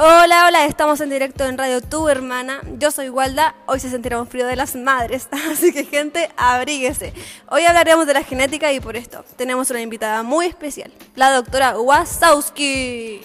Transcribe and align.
Hola, 0.00 0.46
hola, 0.46 0.64
estamos 0.64 1.00
en 1.00 1.10
directo 1.10 1.44
en 1.44 1.58
Radio 1.58 1.80
Tu 1.80 2.08
Hermana. 2.08 2.60
Yo 2.78 2.92
soy 2.92 3.08
Walda. 3.08 3.56
Hoy 3.66 3.80
se 3.80 3.90
sentirá 3.90 4.20
un 4.20 4.28
frío 4.28 4.46
de 4.46 4.54
las 4.54 4.76
madres, 4.76 5.26
así 5.50 5.72
que 5.72 5.84
gente, 5.86 6.30
abríguese. 6.36 7.12
Hoy 7.50 7.64
hablaremos 7.64 8.06
de 8.06 8.14
la 8.14 8.22
genética 8.22 8.72
y 8.72 8.78
por 8.78 8.94
esto 8.94 9.24
tenemos 9.34 9.70
una 9.70 9.80
invitada 9.80 10.22
muy 10.22 10.46
especial, 10.46 10.92
la 11.16 11.32
doctora 11.32 11.76
Wasowski. 11.80 13.22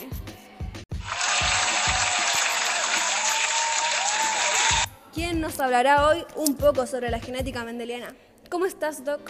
¿Quién 5.13 5.41
nos 5.41 5.59
hablará 5.59 6.07
hoy 6.07 6.25
un 6.37 6.55
poco 6.55 6.87
sobre 6.87 7.11
la 7.11 7.19
genética 7.19 7.63
mendeliana? 7.63 8.15
¿Cómo 8.49 8.65
estás, 8.65 9.05
Doc? 9.05 9.29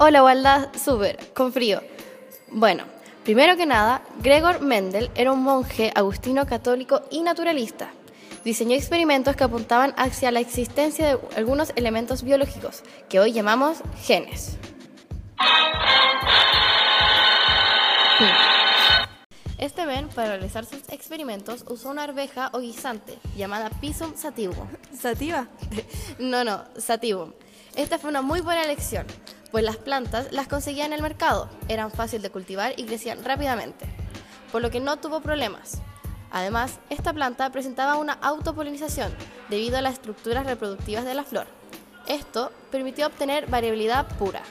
Hola, 0.00 0.24
Walda, 0.24 0.72
súper, 0.76 1.32
con 1.34 1.52
frío. 1.52 1.80
Bueno, 2.50 2.82
primero 3.30 3.56
que 3.56 3.64
nada, 3.64 4.02
Gregor 4.24 4.60
Mendel 4.60 5.08
era 5.14 5.30
un 5.30 5.44
monje 5.44 5.92
agustino 5.94 6.46
católico 6.46 7.02
y 7.12 7.22
naturalista. 7.22 7.92
Diseñó 8.44 8.74
experimentos 8.74 9.36
que 9.36 9.44
apuntaban 9.44 9.94
hacia 9.96 10.32
la 10.32 10.40
existencia 10.40 11.06
de 11.06 11.20
algunos 11.36 11.72
elementos 11.76 12.24
biológicos, 12.24 12.82
que 13.08 13.20
hoy 13.20 13.32
llamamos 13.32 13.84
genes. 14.02 14.56
Este 19.58 19.86
men, 19.86 20.08
para 20.08 20.30
realizar 20.30 20.64
sus 20.64 20.88
experimentos, 20.88 21.64
usó 21.68 21.90
una 21.90 22.02
arveja 22.02 22.50
o 22.52 22.58
guisante 22.58 23.16
llamada 23.36 23.70
Pisum 23.70 24.16
sativum. 24.16 24.66
¿Sativa? 24.92 25.46
No, 26.18 26.42
no, 26.42 26.64
sativum. 26.76 27.32
Esta 27.76 27.96
fue 27.96 28.10
una 28.10 28.22
muy 28.22 28.40
buena 28.40 28.64
elección, 28.64 29.06
pues 29.50 29.64
las 29.64 29.76
plantas 29.76 30.28
las 30.30 30.48
conseguía 30.48 30.86
en 30.86 30.92
el 30.92 31.02
mercado, 31.02 31.48
eran 31.68 31.90
fáciles 31.90 32.22
de 32.22 32.30
cultivar 32.30 32.74
y 32.76 32.84
crecían 32.84 33.24
rápidamente, 33.24 33.86
por 34.52 34.62
lo 34.62 34.70
que 34.70 34.80
no 34.80 34.98
tuvo 34.98 35.20
problemas. 35.20 35.80
Además, 36.30 36.78
esta 36.90 37.12
planta 37.12 37.50
presentaba 37.50 37.96
una 37.96 38.12
autopolinización 38.12 39.12
debido 39.48 39.78
a 39.78 39.82
las 39.82 39.94
estructuras 39.94 40.46
reproductivas 40.46 41.04
de 41.04 41.14
la 41.14 41.24
flor. 41.24 41.46
Esto 42.06 42.52
permitió 42.70 43.06
obtener 43.06 43.48
variabilidad 43.48 44.06
pura. 44.16 44.42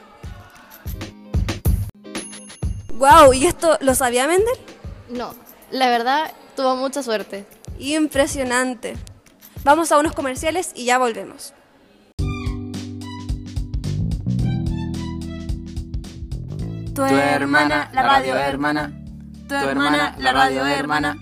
¡Wow! 2.93 3.33
¿Y 3.33 3.45
esto 3.45 3.77
lo 3.79 3.95
sabía 3.95 4.27
Mendel? 4.27 4.57
No, 5.09 5.33
la 5.71 5.87
verdad 5.87 6.33
tuvo 6.55 6.75
mucha 6.75 7.01
suerte. 7.01 7.45
Impresionante. 7.79 8.97
Vamos 9.63 9.91
a 9.91 9.99
unos 9.99 10.13
comerciales 10.13 10.71
y 10.75 10.85
ya 10.85 10.97
volvemos. 10.97 11.53
Tu 16.99 17.05
hermana, 17.05 17.89
la 17.93 18.01
radio 18.03 18.35
hermana. 18.35 18.91
Tu 19.47 19.55
hermana, 19.55 20.15
la 20.19 20.33
radio 20.33 20.65
hermana. 20.65 21.17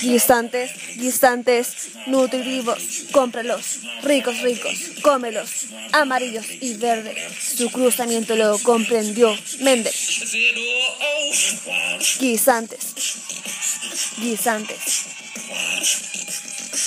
Guisantes, 0.00 0.70
guisantes, 0.96 1.66
nutritivos, 2.06 2.78
cómpralos, 3.10 3.80
ricos, 4.04 4.40
ricos, 4.42 4.78
cómelos, 5.02 5.66
amarillos 5.90 6.46
y 6.60 6.74
verdes. 6.74 7.34
Su 7.56 7.68
cruzamiento 7.72 8.36
lo 8.36 8.58
comprendió 8.60 9.36
Mendel. 9.60 9.92
Guisantes, 12.20 12.94
guisantes, 14.18 15.09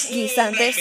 guisantes. 0.09 0.75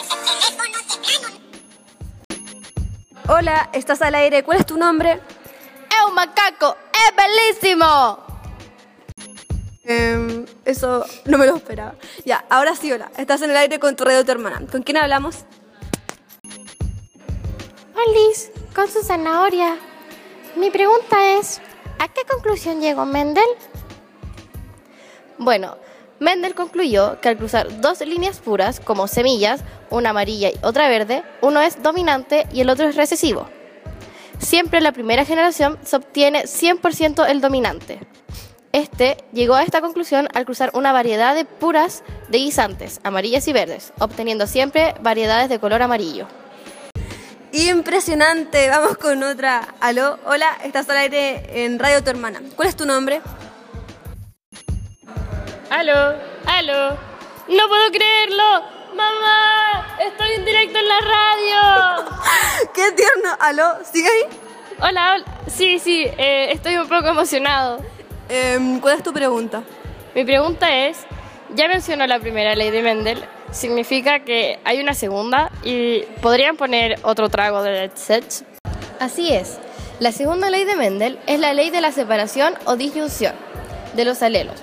Ese 0.00 0.16
teléfono 0.24 0.78
plano. 1.02 1.28
Hola, 3.28 3.68
estás 3.74 4.00
al 4.00 4.14
aire. 4.14 4.44
¿Cuál 4.44 4.60
es 4.60 4.66
tu 4.66 4.78
nombre? 4.78 5.20
¡Es 6.12 6.14
un 6.14 6.14
macaco! 6.14 6.76
¡Es 6.92 7.60
bellísimo! 7.62 8.18
Em, 9.84 10.44
eso 10.66 11.04
no 11.24 11.38
me 11.38 11.46
lo 11.46 11.56
esperaba. 11.56 11.94
Ya, 12.26 12.44
ahora 12.50 12.76
sí, 12.76 12.92
hola. 12.92 13.10
Estás 13.16 13.40
en 13.40 13.50
el 13.50 13.56
aire 13.56 13.78
con 13.78 13.96
tu 13.96 14.04
radio 14.04 14.24
tu 14.24 14.30
hermana. 14.30 14.62
¿Con 14.70 14.82
quién 14.82 14.98
hablamos? 14.98 15.46
Olis, 17.94 18.50
con 18.74 18.88
su 18.88 19.02
zanahoria. 19.02 19.76
Mi 20.56 20.70
pregunta 20.70 21.38
es, 21.38 21.62
¿a 21.98 22.08
qué 22.08 22.22
conclusión 22.30 22.82
llegó 22.82 23.06
Mendel? 23.06 23.44
Bueno, 25.38 25.78
Mendel 26.20 26.54
concluyó 26.54 27.20
que 27.20 27.30
al 27.30 27.38
cruzar 27.38 27.80
dos 27.80 28.00
líneas 28.00 28.40
puras, 28.40 28.80
como 28.80 29.08
semillas, 29.08 29.62
una 29.88 30.10
amarilla 30.10 30.50
y 30.50 30.58
otra 30.62 30.88
verde, 30.88 31.22
uno 31.40 31.62
es 31.62 31.82
dominante 31.82 32.46
y 32.52 32.60
el 32.60 32.68
otro 32.68 32.88
es 32.88 32.96
recesivo. 32.96 33.48
Siempre 34.42 34.78
en 34.78 34.84
la 34.84 34.92
primera 34.92 35.24
generación 35.24 35.78
se 35.84 35.96
obtiene 35.96 36.42
100% 36.42 37.26
el 37.28 37.40
dominante. 37.40 38.00
Este 38.72 39.16
llegó 39.32 39.54
a 39.54 39.62
esta 39.62 39.80
conclusión 39.80 40.28
al 40.34 40.44
cruzar 40.44 40.72
una 40.74 40.92
variedad 40.92 41.34
de 41.34 41.44
puras 41.44 42.02
de 42.28 42.38
guisantes, 42.38 43.00
amarillas 43.04 43.46
y 43.46 43.52
verdes, 43.52 43.92
obteniendo 44.00 44.46
siempre 44.46 44.94
variedades 45.00 45.48
de 45.48 45.60
color 45.60 45.80
amarillo. 45.80 46.26
Impresionante. 47.52 48.68
Vamos 48.68 48.98
con 48.98 49.22
otra. 49.22 49.74
Aló, 49.80 50.18
hola, 50.24 50.58
estás 50.64 50.88
al 50.90 50.96
aire 50.96 51.64
en 51.64 51.78
Radio 51.78 52.02
Tu 52.02 52.10
Hermana. 52.10 52.42
¿Cuál 52.56 52.68
es 52.68 52.76
tu 52.76 52.84
nombre? 52.84 53.20
Aló, 55.70 56.16
aló. 56.46 56.90
No 57.48 57.68
puedo 57.68 57.90
creerlo. 57.90 58.81
Mamá, 58.94 59.96
estoy 60.00 60.32
en 60.36 60.44
directo 60.44 60.78
en 60.78 60.88
la 60.88 60.98
radio. 61.00 62.12
¡Qué 62.74 62.92
tierno! 62.92 63.30
¿Aló? 63.40 63.78
¿Sigue 63.90 64.08
ahí? 64.08 64.38
Hola, 64.80 65.14
hola. 65.14 65.24
Sí, 65.46 65.78
sí, 65.78 66.04
eh, 66.18 66.48
estoy 66.52 66.76
un 66.76 66.88
poco 66.88 67.08
emocionado. 67.08 67.80
Em, 68.28 68.80
¿Cuál 68.80 68.98
es 68.98 69.02
tu 69.02 69.12
pregunta? 69.12 69.62
Mi 70.14 70.24
pregunta 70.24 70.74
es, 70.86 70.98
ya 71.54 71.68
mencionó 71.68 72.06
la 72.06 72.18
primera 72.18 72.54
ley 72.54 72.70
de 72.70 72.82
Mendel, 72.82 73.24
significa 73.50 74.20
que 74.20 74.58
hay 74.64 74.80
una 74.80 74.92
segunda 74.92 75.50
y 75.62 76.02
podrían 76.20 76.56
poner 76.56 76.98
otro 77.02 77.30
trago 77.30 77.62
de 77.62 77.70
Dead 77.72 77.92
Sets. 77.94 78.44
Así 79.00 79.32
es, 79.32 79.58
la 80.00 80.12
segunda 80.12 80.50
ley 80.50 80.64
de 80.64 80.76
Mendel 80.76 81.18
es 81.26 81.40
la 81.40 81.54
ley 81.54 81.70
de 81.70 81.80
la 81.80 81.92
separación 81.92 82.54
o 82.66 82.76
disyunción 82.76 83.34
de 83.94 84.04
los 84.04 84.22
alelos. 84.22 84.56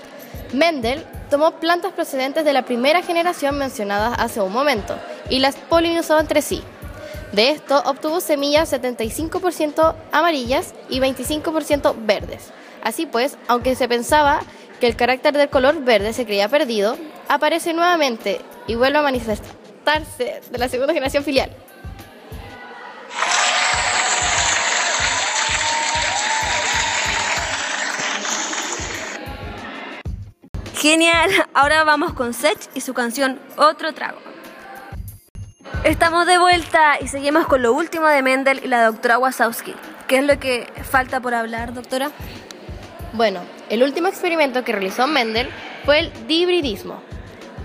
Mendel 0.53 1.03
tomó 1.29 1.51
plantas 1.59 1.93
procedentes 1.93 2.45
de 2.45 2.53
la 2.53 2.65
primera 2.65 3.01
generación 3.01 3.57
mencionadas 3.57 4.19
hace 4.19 4.41
un 4.41 4.51
momento 4.51 4.95
y 5.29 5.39
las 5.39 5.55
polinizó 5.55 6.19
entre 6.19 6.41
sí. 6.41 6.63
De 7.31 7.49
esto 7.49 7.81
obtuvo 7.85 8.21
semillas 8.21 8.73
75% 8.73 9.95
amarillas 10.11 10.73
y 10.89 10.99
25% 10.99 11.93
verdes. 11.99 12.51
Así 12.83 13.05
pues, 13.05 13.37
aunque 13.47 13.75
se 13.75 13.87
pensaba 13.87 14.41
que 14.79 14.87
el 14.87 14.95
carácter 14.95 15.37
del 15.37 15.49
color 15.49 15.83
verde 15.83 16.13
se 16.13 16.25
creía 16.25 16.49
perdido, 16.49 16.97
aparece 17.27 17.73
nuevamente 17.73 18.41
y 18.67 18.75
vuelve 18.75 18.97
a 18.97 19.03
manifestarse 19.03 20.41
de 20.49 20.57
la 20.57 20.69
segunda 20.69 20.93
generación 20.93 21.23
filial. 21.23 21.51
Genial. 30.79 31.29
Ahora 31.53 31.83
vamos 31.83 32.13
con 32.13 32.33
Sech 32.33 32.57
y 32.73 32.79
su 32.79 32.93
canción 32.93 33.37
Otro 33.57 33.93
Trago. 33.93 34.19
Estamos 35.83 36.25
de 36.25 36.37
vuelta 36.37 36.97
y 37.01 37.09
seguimos 37.09 37.47
con 37.47 37.61
lo 37.61 37.73
último 37.73 38.07
de 38.07 38.21
Mendel 38.21 38.61
y 38.63 38.67
la 38.69 38.85
doctora 38.85 39.19
Wasowski. 39.19 39.75
¿Qué 40.07 40.19
es 40.19 40.23
lo 40.23 40.39
que 40.39 40.71
falta 40.89 41.19
por 41.19 41.33
hablar, 41.33 41.73
doctora? 41.73 42.11
Bueno, 43.11 43.41
el 43.69 43.83
último 43.83 44.07
experimento 44.07 44.63
que 44.63 44.71
realizó 44.71 45.05
Mendel 45.05 45.49
fue 45.83 45.99
el 45.99 46.27
dihibridismo. 46.27 47.01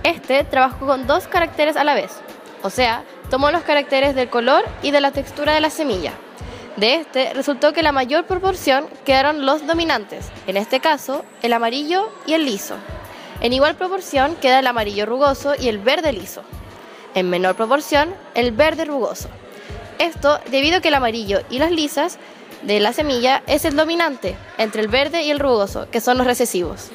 Este 0.02 0.42
trabajó 0.42 0.84
con 0.84 1.06
dos 1.06 1.28
caracteres 1.28 1.76
a 1.76 1.84
la 1.84 1.94
vez, 1.94 2.20
o 2.64 2.70
sea, 2.70 3.04
tomó 3.30 3.52
los 3.52 3.62
caracteres 3.62 4.16
del 4.16 4.28
color 4.28 4.64
y 4.82 4.90
de 4.90 5.00
la 5.00 5.12
textura 5.12 5.54
de 5.54 5.60
la 5.60 5.70
semilla. 5.70 6.14
De 6.76 6.96
este 6.96 7.32
resultó 7.32 7.72
que 7.72 7.84
la 7.84 7.92
mayor 7.92 8.26
proporción 8.26 8.88
quedaron 9.04 9.46
los 9.46 9.64
dominantes, 9.68 10.30
en 10.48 10.56
este 10.56 10.80
caso 10.80 11.24
el 11.42 11.52
amarillo 11.52 12.10
y 12.26 12.32
el 12.32 12.44
liso. 12.44 12.74
En 13.40 13.52
igual 13.52 13.76
proporción 13.76 14.36
queda 14.36 14.60
el 14.60 14.66
amarillo 14.66 15.06
rugoso 15.06 15.54
y 15.58 15.68
el 15.68 15.78
verde 15.78 16.12
liso. 16.12 16.42
En 17.14 17.30
menor 17.30 17.54
proporción 17.54 18.14
el 18.34 18.52
verde 18.52 18.84
rugoso. 18.84 19.28
Esto 19.98 20.40
debido 20.50 20.78
a 20.78 20.80
que 20.80 20.88
el 20.88 20.94
amarillo 20.94 21.40
y 21.50 21.58
las 21.58 21.70
lisas 21.70 22.18
de 22.62 22.80
la 22.80 22.92
semilla 22.92 23.42
es 23.46 23.64
el 23.64 23.76
dominante 23.76 24.36
entre 24.58 24.82
el 24.82 24.88
verde 24.88 25.22
y 25.22 25.30
el 25.30 25.38
rugoso, 25.38 25.88
que 25.90 26.00
son 26.00 26.18
los 26.18 26.26
recesivos. 26.26 26.90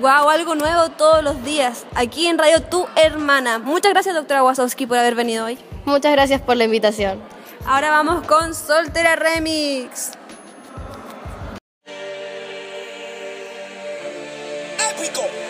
Wow, 0.00 0.28
algo 0.28 0.54
nuevo 0.54 0.90
todos 0.90 1.22
los 1.22 1.42
días. 1.44 1.84
Aquí 1.94 2.26
en 2.26 2.38
Radio 2.38 2.62
Tu 2.62 2.86
Hermana. 2.96 3.58
Muchas 3.58 3.92
gracias, 3.92 4.14
doctora 4.14 4.42
Wasowski, 4.42 4.86
por 4.86 4.98
haber 4.98 5.14
venido 5.14 5.46
hoy. 5.46 5.58
Muchas 5.84 6.12
gracias 6.12 6.40
por 6.40 6.56
la 6.56 6.64
invitación. 6.64 7.20
Ahora 7.66 7.90
vamos 7.90 8.26
con 8.26 8.54
Soltera 8.54 9.16
Remix. 9.16 10.12
épico. 15.04 15.43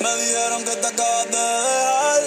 Me 0.00 0.16
dijeron 0.16 0.64
que 0.64 0.76
te 0.76 0.86
acabas 0.86 1.26
de 1.26 1.38
dejar, 1.38 2.22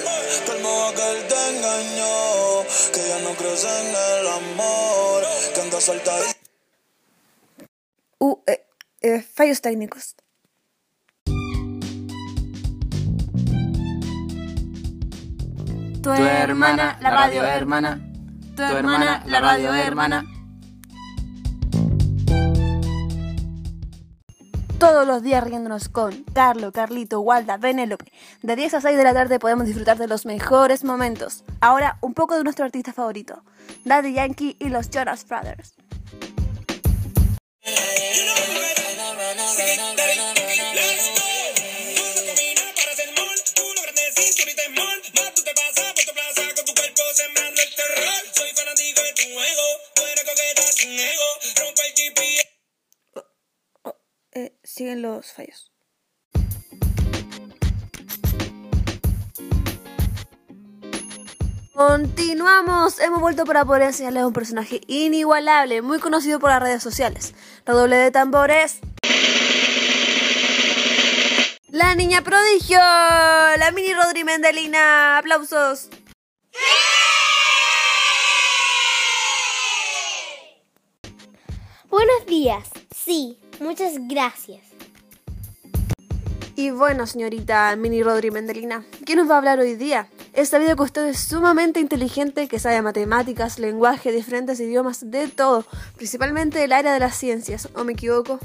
que 0.46 0.52
el 0.52 0.62
modo 0.62 0.94
que 0.94 1.12
él 1.12 1.28
te 1.28 1.50
engañó, 1.58 2.64
que 2.94 3.08
ya 3.08 3.20
no 3.24 3.32
crees 3.36 3.64
en 3.64 3.88
el 3.90 4.28
amor, 4.28 5.24
que 5.54 5.62
andas 5.62 5.84
suelta 5.84 6.16
ahí. 6.16 6.24
Uh, 8.20 8.38
eh, 8.46 8.66
eh, 9.02 9.22
fallos 9.22 9.62
técnicos. 9.62 10.16
Tu 16.04 16.12
hermana, 16.12 16.98
la 17.02 17.10
radio 17.10 17.44
hermana. 17.44 18.00
Tu 18.56 18.62
hermana, 18.62 19.24
la 19.26 19.40
radio 19.40 19.74
hermana. 19.74 20.33
Todos 24.84 25.08
los 25.08 25.24
días 25.24 25.42
riéndonos 25.42 25.88
con 25.88 26.26
Carlo, 26.34 26.74
Carlito, 26.74 27.22
Walda, 27.22 27.56
Benélope. 27.56 28.12
De 28.42 28.58
10 28.58 28.74
a 28.74 28.82
6 28.82 28.98
de 28.98 29.04
la 29.06 29.14
tarde 29.14 29.40
podemos 29.40 29.66
disfrutar 29.66 29.98
de 29.98 30.10
los 30.10 30.26
mejores 30.26 30.84
momentos. 30.84 31.46
Ahora, 31.62 31.98
un 32.02 32.14
poco 32.14 32.36
de 32.36 32.44
nuestro 32.44 32.66
artista 32.66 32.92
favorito, 32.92 33.46
Daddy 33.86 34.12
Yankee 34.12 34.58
y 34.60 34.68
los 34.68 34.90
Jonas 34.90 35.26
Brothers. 35.26 35.76
Siguen 54.76 55.04
los 55.04 55.32
fallos. 55.32 55.72
Continuamos, 61.74 63.00
hemos 63.00 63.22
vuelto 63.22 63.46
para 63.46 63.66
poder 63.66 63.84
enseñarles 63.84 64.24
a 64.24 64.28
un 64.28 64.34
personaje 64.34 64.82
inigualable, 64.88 65.84
muy 65.84 66.00
conocido 66.00 66.40
por 66.40 66.50
las 66.50 66.60
redes 66.60 66.82
sociales. 66.82 67.36
Redoble 67.68 67.98
de 67.98 68.10
tambores. 68.10 68.80
La 71.70 71.94
niña 71.94 72.24
prodigio, 72.24 72.80
la 72.80 73.72
mini 73.76 73.94
Rodri 73.94 74.24
Mendelina, 74.24 75.20
aplausos. 75.20 75.92
Buenos 81.92 82.26
días. 82.26 82.72
Sí, 82.90 83.38
muchas 83.64 83.94
gracias. 84.08 84.62
Y 86.56 86.70
bueno, 86.70 87.08
señorita 87.08 87.76
Mini 87.76 88.04
Rodri 88.04 88.30
Mendelina, 88.30 88.86
¿qué 89.06 89.16
nos 89.16 89.28
va 89.28 89.36
a 89.36 89.38
hablar 89.40 89.58
hoy 89.58 89.76
día? 89.76 90.08
He 90.34 90.46
sabido 90.46 90.76
que 90.76 90.84
usted 90.84 91.08
es 91.08 91.20
sumamente 91.20 91.80
inteligente, 91.80 92.48
que 92.48 92.60
sabe 92.60 92.82
matemáticas, 92.84 93.58
lenguaje, 93.58 94.12
diferentes 94.12 94.60
idiomas, 94.60 95.10
de 95.10 95.28
todo, 95.28 95.66
principalmente 95.96 96.60
del 96.60 96.74
área 96.74 96.94
de 96.94 97.00
las 97.00 97.16
ciencias, 97.16 97.70
¿o 97.76 97.84
me 97.84 97.94
equivoco? 97.94 98.40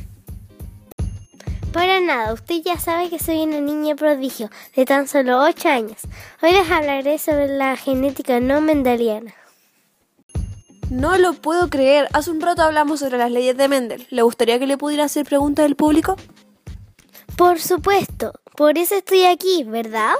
Para 1.72 2.00
nada, 2.00 2.32
usted 2.32 2.62
ya 2.64 2.78
sabe 2.78 3.10
que 3.10 3.18
soy 3.18 3.42
una 3.42 3.60
niña 3.60 3.94
prodigio 3.94 4.48
de 4.74 4.86
tan 4.86 5.06
solo 5.06 5.42
8 5.42 5.68
años. 5.68 5.98
Hoy 6.42 6.52
les 6.52 6.70
hablaré 6.70 7.18
sobre 7.18 7.48
la 7.48 7.76
genética 7.76 8.40
no 8.40 8.62
mendeliana. 8.62 9.34
No 10.90 11.18
lo 11.18 11.34
puedo 11.34 11.68
creer, 11.68 12.08
hace 12.14 12.30
un 12.30 12.40
rato 12.40 12.62
hablamos 12.62 13.00
sobre 13.00 13.18
las 13.18 13.30
leyes 13.30 13.56
de 13.56 13.68
Mendel. 13.68 14.06
¿Le 14.08 14.22
gustaría 14.22 14.58
que 14.58 14.66
le 14.66 14.78
pudiera 14.78 15.04
hacer 15.04 15.26
preguntas 15.26 15.64
del 15.64 15.76
público? 15.76 16.16
Por 17.36 17.60
supuesto, 17.60 18.32
por 18.56 18.78
eso 18.78 18.94
estoy 18.94 19.24
aquí, 19.24 19.64
¿verdad? 19.64 20.14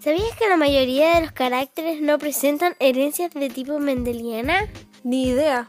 ¿Sabías 0.00 0.34
que 0.36 0.48
la 0.48 0.56
mayoría 0.56 1.14
de 1.14 1.20
los 1.22 1.32
caracteres 1.32 2.00
no 2.00 2.18
presentan 2.18 2.74
herencias 2.80 3.32
de 3.32 3.48
tipo 3.48 3.78
mendeliana? 3.78 4.66
Ni 5.04 5.28
idea. 5.28 5.68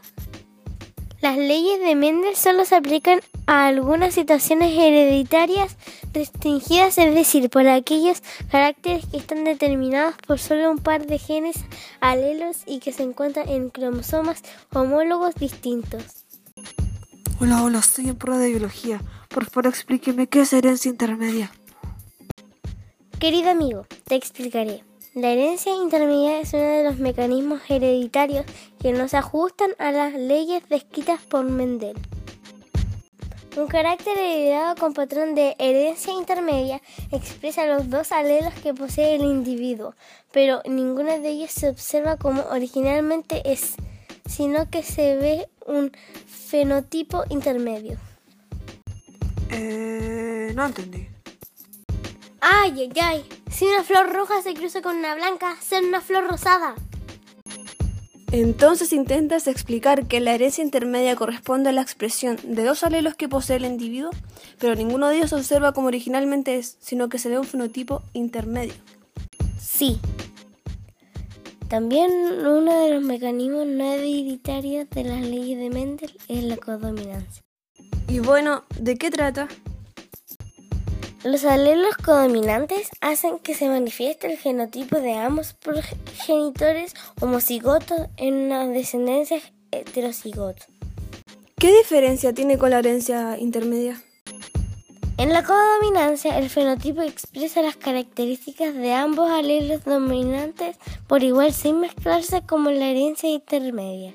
Las 1.20 1.36
leyes 1.36 1.78
de 1.80 1.94
Mendel 1.94 2.34
solo 2.34 2.64
se 2.64 2.76
aplican 2.76 3.20
a 3.46 3.66
algunas 3.66 4.14
situaciones 4.14 4.72
hereditarias 4.72 5.76
restringidas, 6.14 6.96
es 6.96 7.14
decir, 7.14 7.50
por 7.50 7.68
aquellos 7.68 8.22
caracteres 8.50 9.04
que 9.04 9.18
están 9.18 9.44
determinados 9.44 10.14
por 10.26 10.38
solo 10.38 10.70
un 10.70 10.78
par 10.78 11.06
de 11.06 11.18
genes 11.18 11.56
alelos 12.00 12.62
y 12.64 12.78
que 12.78 12.92
se 12.92 13.02
encuentran 13.02 13.50
en 13.50 13.68
cromosomas 13.68 14.42
homólogos 14.72 15.34
distintos. 15.34 16.24
Hola, 17.38 17.64
hola, 17.64 17.80
estoy 17.80 18.08
en 18.08 18.16
prueba 18.16 18.40
de 18.40 18.50
biología. 18.50 19.02
Por 19.28 19.44
favor, 19.44 19.66
explíqueme 19.66 20.26
qué 20.26 20.40
es 20.40 20.52
herencia 20.54 20.90
intermedia. 20.90 21.52
Querido 23.18 23.50
amigo, 23.50 23.86
te 24.04 24.14
explicaré. 24.14 24.84
La 25.20 25.32
herencia 25.32 25.74
intermedia 25.74 26.40
es 26.40 26.54
uno 26.54 26.62
de 26.62 26.82
los 26.82 26.96
mecanismos 26.96 27.60
hereditarios 27.68 28.46
que 28.80 28.92
no 28.92 29.06
se 29.06 29.18
ajustan 29.18 29.72
a 29.78 29.92
las 29.92 30.14
leyes 30.14 30.66
descritas 30.70 31.20
por 31.20 31.44
Mendel. 31.44 31.94
Un 33.54 33.66
carácter 33.66 34.16
heredado 34.16 34.76
con 34.76 34.94
patrón 34.94 35.34
de 35.34 35.56
herencia 35.58 36.14
intermedia 36.14 36.80
expresa 37.12 37.66
los 37.66 37.90
dos 37.90 38.12
alelos 38.12 38.54
que 38.62 38.72
posee 38.72 39.16
el 39.16 39.24
individuo, 39.24 39.94
pero 40.32 40.62
ninguno 40.64 41.18
de 41.18 41.28
ellos 41.28 41.50
se 41.50 41.68
observa 41.68 42.16
como 42.16 42.40
originalmente 42.44 43.42
es, 43.44 43.74
sino 44.24 44.70
que 44.70 44.82
se 44.82 45.16
ve 45.16 45.48
un 45.66 45.92
fenotipo 46.26 47.24
intermedio. 47.28 47.98
Eh, 49.50 50.52
no 50.54 50.64
entendí. 50.64 51.08
¡Ay, 52.40 52.72
ay, 52.80 52.92
ay! 53.02 53.24
Si 53.50 53.66
una 53.66 53.82
flor 53.82 54.12
roja 54.12 54.40
se 54.42 54.54
cruza 54.54 54.80
con 54.80 54.96
una 54.96 55.14
blanca, 55.14 55.56
será 55.60 55.86
una 55.86 56.00
flor 56.00 56.26
rosada. 56.28 56.74
Entonces 58.32 58.92
intentas 58.92 59.48
explicar 59.48 60.06
que 60.06 60.20
la 60.20 60.34
herencia 60.34 60.62
intermedia 60.62 61.16
corresponde 61.16 61.70
a 61.70 61.72
la 61.72 61.82
expresión 61.82 62.38
de 62.44 62.62
dos 62.62 62.84
alelos 62.84 63.16
que 63.16 63.28
posee 63.28 63.56
el 63.56 63.64
individuo, 63.64 64.10
pero 64.60 64.76
ninguno 64.76 65.08
de 65.08 65.16
ellos 65.16 65.30
se 65.30 65.36
observa 65.36 65.72
como 65.72 65.88
originalmente 65.88 66.56
es, 66.56 66.76
sino 66.80 67.08
que 67.08 67.18
se 67.18 67.28
ve 67.28 67.40
un 67.40 67.44
fenotipo 67.44 68.02
intermedio. 68.12 68.74
Sí. 69.60 69.98
También 71.68 72.10
uno 72.46 72.84
de 72.84 72.94
los 72.94 73.02
mecanismos 73.02 73.66
no 73.66 73.84
hereditarios 73.84 74.88
de 74.90 75.04
las 75.04 75.20
leyes 75.22 75.58
de 75.58 75.70
Mendel 75.70 76.16
es 76.28 76.44
la 76.44 76.56
codominancia. 76.56 77.42
Y 78.08 78.20
bueno, 78.20 78.64
¿de 78.78 78.96
qué 78.96 79.10
trata? 79.10 79.48
Los 81.22 81.44
alelos 81.44 81.98
codominantes 81.98 82.88
hacen 83.02 83.38
que 83.40 83.54
se 83.54 83.68
manifieste 83.68 84.26
el 84.26 84.38
genotipo 84.38 85.00
de 85.00 85.12
ambos 85.12 85.52
progenitores 85.52 86.94
homocigotos 87.20 88.08
en 88.16 88.46
una 88.46 88.66
descendencia 88.66 89.38
heterocigota. 89.70 90.64
¿Qué 91.56 91.76
diferencia 91.76 92.32
tiene 92.32 92.56
con 92.56 92.70
la 92.70 92.78
herencia 92.78 93.36
intermedia? 93.38 94.02
En 95.18 95.34
la 95.34 95.44
codominancia, 95.44 96.38
el 96.38 96.48
fenotipo 96.48 97.02
expresa 97.02 97.60
las 97.60 97.76
características 97.76 98.72
de 98.72 98.94
ambos 98.94 99.30
alelos 99.30 99.84
dominantes 99.84 100.78
por 101.06 101.22
igual 101.22 101.52
sin 101.52 101.80
mezclarse 101.80 102.40
como 102.46 102.70
en 102.70 102.80
la 102.80 102.88
herencia 102.88 103.28
intermedia, 103.28 104.14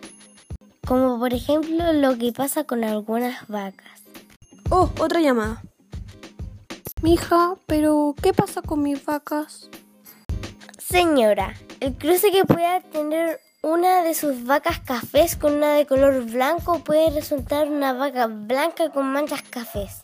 como 0.87 1.19
por 1.19 1.35
ejemplo 1.35 1.93
lo 1.93 2.17
que 2.17 2.31
pasa 2.31 2.63
con 2.63 2.83
algunas 2.83 3.47
vacas. 3.47 4.01
Oh, 4.71 4.89
otra 4.97 5.21
llamada. 5.21 5.61
Mija, 7.05 7.55
pero 7.67 8.15
¿qué 8.19 8.33
pasa 8.33 8.63
con 8.63 8.81
mis 8.81 9.05
vacas? 9.05 9.69
Señora, 10.79 11.53
el 11.79 11.93
cruce 11.93 12.31
que 12.31 12.45
pueda 12.45 12.81
tener 12.81 13.39
una 13.61 14.01
de 14.01 14.15
sus 14.15 14.43
vacas 14.43 14.79
cafés 14.79 15.35
con 15.35 15.53
una 15.53 15.75
de 15.75 15.85
color 15.85 16.23
blanco 16.25 16.79
puede 16.79 17.11
resultar 17.11 17.67
una 17.67 17.93
vaca 17.93 18.25
blanca 18.25 18.89
con 18.89 19.05
manchas 19.13 19.43
cafés. 19.43 20.03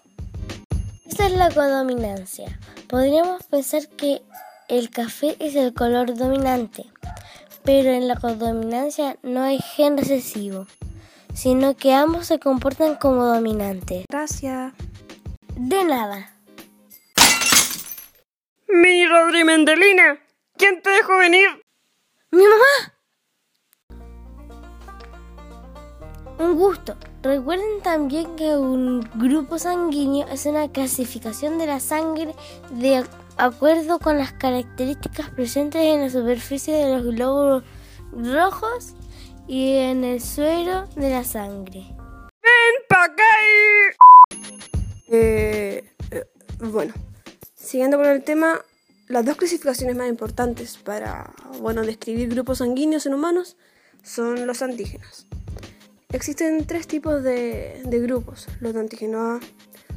Esa 1.07 1.25
es 1.25 1.31
la 1.31 1.49
codominancia. 1.49 2.59
Podríamos 2.87 3.45
pensar 3.45 3.87
que 3.87 4.21
el 4.67 4.91
café 4.91 5.35
es 5.39 5.55
el 5.55 5.73
color 5.73 6.15
dominante, 6.15 6.85
pero 7.63 7.89
en 7.89 8.07
la 8.07 8.15
codominancia 8.15 9.17
no 9.23 9.41
hay 9.41 9.57
gen 9.57 9.97
recesivo, 9.97 10.67
sino 11.33 11.75
que 11.75 11.95
ambos 11.95 12.27
se 12.27 12.37
comportan 12.37 12.93
como 12.93 13.25
dominantes. 13.25 14.05
Gracias. 14.07 14.73
De 15.55 15.83
nada. 15.83 16.30
Mi 18.73 19.05
Rodri 19.05 19.43
Mendelina, 19.43 20.17
¿quién 20.55 20.81
te 20.81 20.89
dejó 20.91 21.17
venir? 21.17 21.49
¡Mi 22.31 22.43
mamá! 22.43 22.95
Un 26.39 26.55
gusto. 26.55 26.95
Recuerden 27.21 27.81
también 27.83 28.37
que 28.37 28.55
un 28.55 29.01
grupo 29.15 29.59
sanguíneo 29.59 30.25
es 30.29 30.45
una 30.45 30.71
clasificación 30.71 31.57
de 31.57 31.67
la 31.67 31.81
sangre 31.81 32.33
de 32.69 33.03
acuerdo 33.37 33.99
con 33.99 34.17
las 34.17 34.31
características 34.31 35.29
presentes 35.31 35.81
en 35.81 36.01
la 36.01 36.09
superficie 36.09 36.73
de 36.73 36.95
los 36.95 37.03
glóbulos 37.03 37.63
rojos 38.13 38.95
y 39.47 39.75
en 39.75 40.05
el 40.05 40.21
suero 40.21 40.87
de 40.95 41.09
la 41.09 41.25
sangre. 41.25 41.93
¡Ven 42.41 42.85
pa' 42.87 43.03
acá! 43.03 43.23
Eh, 45.09 45.83
eh, 46.11 46.25
bueno, 46.59 46.93
siguiendo 47.71 47.95
con 47.95 48.07
el 48.07 48.21
tema, 48.21 48.65
las 49.07 49.23
dos 49.23 49.37
clasificaciones 49.37 49.95
más 49.95 50.09
importantes 50.09 50.75
para, 50.77 51.31
bueno, 51.61 51.83
describir 51.83 52.27
grupos 52.27 52.57
sanguíneos 52.57 53.05
en 53.05 53.13
humanos 53.13 53.55
son 54.03 54.45
los 54.45 54.61
antígenos. 54.61 55.25
Existen 56.09 56.65
tres 56.65 56.85
tipos 56.85 57.23
de, 57.23 57.81
de 57.85 57.99
grupos, 58.01 58.49
los 58.59 58.73
de 58.73 58.79
antígeno 58.81 59.21
A, 59.21 59.39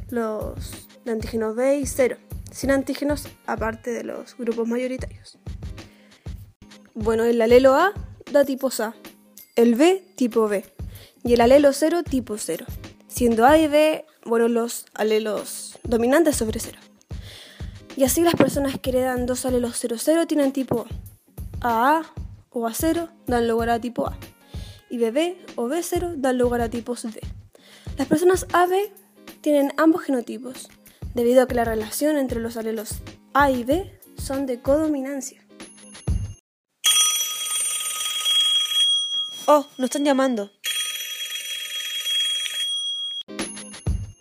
los 0.09 0.87
de 1.03 1.11
antígeno 1.11 1.53
B 1.53 1.79
y 1.79 1.85
cero, 1.85 2.15
sin 2.49 2.71
antígenos 2.71 3.27
aparte 3.45 3.91
de 3.91 4.05
los 4.05 4.37
grupos 4.37 4.69
mayoritarios. 4.69 5.37
Bueno, 6.93 7.25
el 7.25 7.41
alelo 7.41 7.75
A 7.75 7.91
da 8.31 8.45
tipos 8.45 8.79
A, 8.79 8.95
el 9.57 9.75
B 9.75 10.01
tipo 10.15 10.47
B 10.47 10.63
y 11.25 11.33
el 11.33 11.41
alelo 11.41 11.73
0 11.73 12.03
tipo 12.03 12.37
0, 12.37 12.65
siendo 13.09 13.45
A 13.45 13.57
y 13.57 13.67
B, 13.67 14.05
bueno, 14.23 14.47
los 14.47 14.85
alelos 14.93 15.77
dominantes 15.83 16.37
sobre 16.37 16.61
0. 16.61 16.84
Y 17.97 18.03
así 18.03 18.21
las 18.21 18.35
personas 18.35 18.77
que 18.79 18.89
heredan 18.89 19.25
dos 19.25 19.45
alelos 19.45 19.79
00 19.79 20.27
tienen 20.27 20.51
tipo 20.51 20.85
AA 21.61 22.03
o 22.49 22.67
A0 22.67 23.09
dan 23.25 23.47
lugar 23.47 23.69
a 23.69 23.79
tipo 23.79 24.07
A 24.07 24.17
y 24.89 24.97
BB 24.97 25.35
o 25.55 25.67
B0 25.67 26.15
dan 26.17 26.37
lugar 26.37 26.61
a 26.61 26.69
tipos 26.69 27.03
B. 27.03 27.19
Las 27.97 28.07
personas 28.07 28.45
AB 28.53 28.71
tienen 29.41 29.73
ambos 29.77 30.03
genotipos, 30.03 30.69
debido 31.13 31.43
a 31.43 31.47
que 31.47 31.55
la 31.55 31.65
relación 31.65 32.17
entre 32.17 32.39
los 32.39 32.57
alelos 32.57 32.95
A 33.33 33.51
y 33.51 33.63
B 33.63 33.99
son 34.17 34.45
de 34.45 34.61
codominancia. 34.61 35.41
Oh, 39.47 39.67
nos 39.77 39.85
están 39.85 40.03
llamando. 40.03 40.51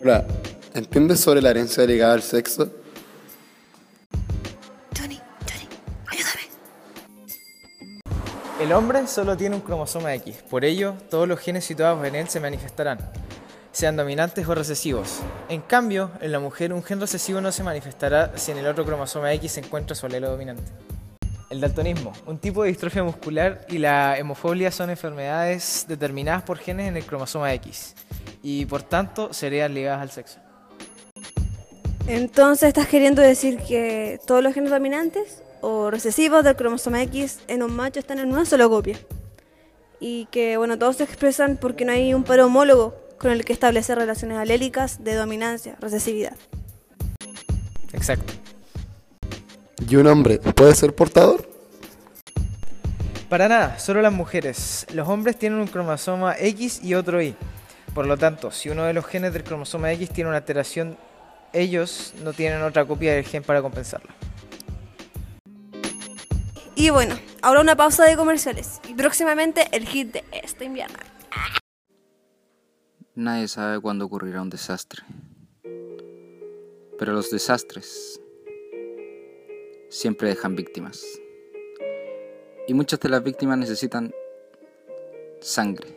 Hola, 0.00 0.26
¿entiendes 0.74 1.20
sobre 1.20 1.40
la 1.40 1.50
herencia 1.50 1.84
ligada 1.86 2.14
al 2.14 2.22
sexo? 2.22 2.83
El 8.64 8.72
hombre 8.72 9.06
solo 9.08 9.36
tiene 9.36 9.56
un 9.56 9.60
cromosoma 9.60 10.14
X, 10.14 10.36
por 10.48 10.64
ello 10.64 10.94
todos 11.10 11.28
los 11.28 11.38
genes 11.38 11.66
situados 11.66 12.02
en 12.06 12.14
él 12.14 12.30
se 12.30 12.40
manifestarán, 12.40 12.98
sean 13.72 13.94
dominantes 13.94 14.48
o 14.48 14.54
recesivos. 14.54 15.20
En 15.50 15.60
cambio, 15.60 16.10
en 16.22 16.32
la 16.32 16.40
mujer 16.40 16.72
un 16.72 16.82
gen 16.82 16.98
recesivo 16.98 17.42
no 17.42 17.52
se 17.52 17.62
manifestará 17.62 18.32
si 18.38 18.52
en 18.52 18.56
el 18.56 18.66
otro 18.66 18.86
cromosoma 18.86 19.34
X 19.34 19.52
se 19.52 19.60
encuentra 19.60 19.94
su 19.94 20.06
alelo 20.06 20.30
dominante. 20.30 20.62
El 21.50 21.60
daltonismo, 21.60 22.14
un 22.24 22.38
tipo 22.38 22.62
de 22.62 22.70
distrofia 22.70 23.04
muscular 23.04 23.66
y 23.68 23.76
la 23.76 24.16
hemofobia 24.16 24.70
son 24.70 24.88
enfermedades 24.88 25.84
determinadas 25.86 26.42
por 26.44 26.56
genes 26.56 26.88
en 26.88 26.96
el 26.96 27.04
cromosoma 27.04 27.52
X 27.52 27.94
y 28.42 28.64
por 28.64 28.82
tanto 28.82 29.34
serían 29.34 29.74
ligadas 29.74 30.00
al 30.00 30.10
sexo. 30.10 30.38
Entonces 32.06 32.68
estás 32.68 32.86
queriendo 32.86 33.20
decir 33.20 33.58
que 33.58 34.18
todos 34.26 34.42
los 34.42 34.54
genes 34.54 34.70
dominantes 34.70 35.43
o 35.64 35.90
recesivos 35.90 36.44
del 36.44 36.56
cromosoma 36.56 37.02
X 37.04 37.38
en 37.48 37.62
un 37.62 37.74
macho 37.74 37.98
están 37.98 38.18
en 38.18 38.30
una 38.30 38.44
sola 38.44 38.68
copia. 38.68 38.98
Y 39.98 40.26
que 40.26 40.58
bueno, 40.58 40.78
todos 40.78 40.96
se 40.96 41.04
expresan 41.04 41.56
porque 41.56 41.86
no 41.86 41.92
hay 41.92 42.12
un 42.12 42.22
par 42.22 42.40
homólogo 42.40 42.94
con 43.18 43.30
el 43.30 43.46
que 43.46 43.54
establecer 43.54 43.96
relaciones 43.96 44.36
alélicas 44.36 45.02
de 45.02 45.14
dominancia, 45.14 45.76
recesividad. 45.80 46.36
Exacto. 47.94 48.34
¿Y 49.88 49.96
un 49.96 50.06
hombre 50.06 50.38
puede 50.38 50.74
ser 50.74 50.94
portador? 50.94 51.48
Para 53.30 53.48
nada, 53.48 53.78
solo 53.78 54.02
las 54.02 54.12
mujeres. 54.12 54.86
Los 54.92 55.08
hombres 55.08 55.38
tienen 55.38 55.58
un 55.60 55.66
cromosoma 55.66 56.36
X 56.38 56.80
y 56.82 56.92
otro 56.92 57.22
Y. 57.22 57.34
Por 57.94 58.06
lo 58.06 58.18
tanto, 58.18 58.50
si 58.50 58.68
uno 58.68 58.84
de 58.84 58.92
los 58.92 59.06
genes 59.06 59.32
del 59.32 59.44
cromosoma 59.44 59.90
X 59.92 60.10
tiene 60.10 60.28
una 60.28 60.38
alteración, 60.38 60.98
ellos 61.54 62.12
no 62.22 62.34
tienen 62.34 62.60
otra 62.60 62.84
copia 62.84 63.14
del 63.14 63.24
gen 63.24 63.42
para 63.42 63.62
compensarla. 63.62 64.10
Y 66.76 66.90
bueno, 66.90 67.14
ahora 67.40 67.60
una 67.60 67.76
pausa 67.76 68.04
de 68.04 68.16
comerciales 68.16 68.80
y 68.88 68.94
próximamente 68.94 69.68
el 69.72 69.86
hit 69.86 70.12
de 70.12 70.24
este 70.32 70.64
invierno. 70.64 70.98
Nadie 73.14 73.46
sabe 73.46 73.80
cuándo 73.80 74.06
ocurrirá 74.06 74.42
un 74.42 74.50
desastre. 74.50 75.02
Pero 76.98 77.12
los 77.12 77.30
desastres 77.30 78.20
siempre 79.88 80.28
dejan 80.28 80.56
víctimas. 80.56 81.04
Y 82.66 82.74
muchas 82.74 82.98
de 82.98 83.08
las 83.08 83.22
víctimas 83.22 83.58
necesitan 83.58 84.12
sangre. 85.40 85.88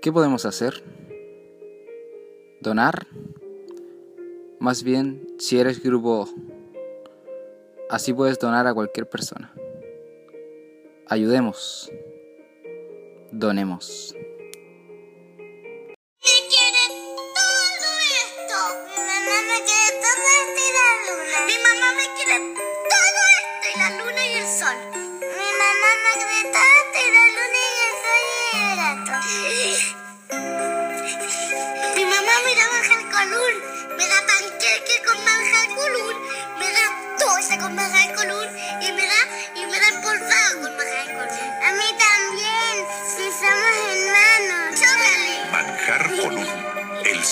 ¿Qué 0.00 0.10
podemos 0.10 0.46
hacer? 0.46 0.82
¿Donar? 2.60 3.06
Más 4.58 4.82
bien, 4.82 5.26
si 5.38 5.58
eres 5.58 5.82
grupo, 5.82 6.28
así 7.92 8.14
puedes 8.14 8.38
donar 8.38 8.66
a 8.66 8.72
cualquier 8.72 9.06
persona. 9.06 9.52
Ayudemos. 11.06 11.92
Donemos. 13.30 14.16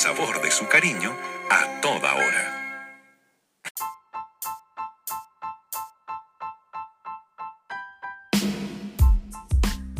Sabor 0.00 0.40
de 0.40 0.50
su 0.50 0.66
cariño 0.66 1.14
a 1.50 1.78
toda 1.83 2.14
hora. 2.14 2.57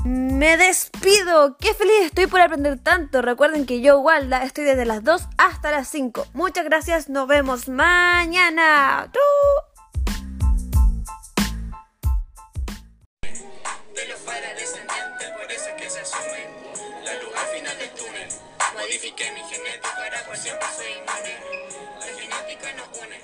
Me 0.07 0.57
despido. 0.57 1.59
Qué 1.59 1.75
feliz 1.75 2.07
estoy 2.07 2.29
por 2.29 2.41
aprender 2.41 2.79
tanto. 2.79 3.21
Recuerden 3.21 3.67
que 3.67 3.83
yo, 3.83 4.01
Walda, 4.01 4.43
estoy 4.43 4.65
desde 4.65 4.87
las 4.87 5.05
2 5.05 5.29
hasta 5.37 5.71
las 5.71 5.89
5. 5.89 6.29
Muchas 6.33 6.65
gracias. 6.65 7.11
Nos 7.11 7.29
vemos 7.29 7.69
mañana. 7.69 9.11
¡Tú! 9.13 9.70
Modifiqué 19.11 19.33
mi 19.33 19.41
genética, 19.41 19.97
ahora 19.97 20.25
por 20.25 20.37
siempre 20.37 20.69
soy 20.77 20.93
inmune. 20.93 21.37
La 21.99 22.07
genética 22.07 22.73
nos 22.75 22.97
une. 22.97 23.21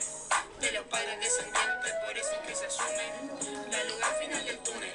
De 0.60 0.72
los 0.72 0.84
padres 0.86 1.20
descendientes, 1.20 1.92
por 2.04 2.18
eso 2.18 2.30
es 2.32 2.48
que 2.48 2.54
se 2.56 2.66
asume 2.66 3.70
la 3.70 3.84
luz 3.84 4.02
al 4.02 4.14
final 4.16 4.44
del 4.46 4.58
túnel. 4.58 4.92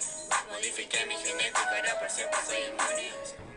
Modifiqué 0.50 1.06
mi 1.06 1.16
genética, 1.16 1.70
ahora 1.78 1.98
por 1.98 2.10
siempre 2.10 2.40
soy 2.46 2.58
inmune. 2.58 3.51